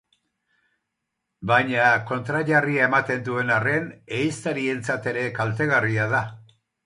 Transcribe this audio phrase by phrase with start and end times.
[1.51, 3.87] Baina kontrajarria ematen duen arren,
[4.21, 6.23] ehiztarientzat ere kaltegarria da.